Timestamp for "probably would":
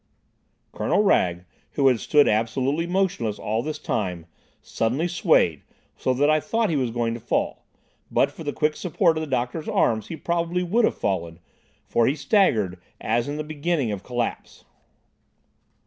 10.15-10.85